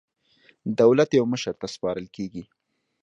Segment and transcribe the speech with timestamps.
[0.79, 2.43] دولت یو مشر ته سپارل کېږي.